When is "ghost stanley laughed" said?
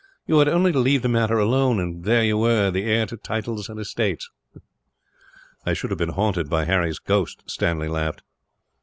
6.97-8.23